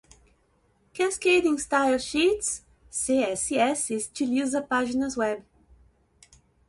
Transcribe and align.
Cascading 0.95 1.59
Style 1.59 1.99
Sheets 1.99 2.63
(CSS) 2.91 3.93
estiliza 3.93 4.59
páginas 4.65 5.15
web. 5.15 5.43